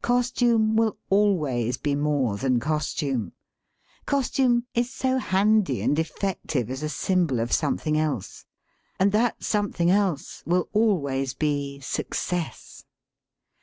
Costume 0.00 0.74
will 0.74 0.96
always 1.10 1.76
be 1.76 1.94
more 1.94 2.38
than 2.38 2.58
costume; 2.58 3.32
cos 4.06 4.30
tume 4.30 4.62
is 4.74 4.90
so 4.90 5.18
handy 5.18 5.82
and 5.82 5.98
effective 5.98 6.70
as 6.70 6.82
a 6.82 6.88
symbol 6.88 7.40
of 7.40 7.52
something 7.52 7.98
else; 7.98 8.46
and 8.98 9.12
that 9.12 9.44
something 9.44 9.90
else 9.90 10.42
will 10.46 10.70
al 10.74 10.96
ways 10.96 11.34
be— 11.34 11.78
success. 11.80 12.86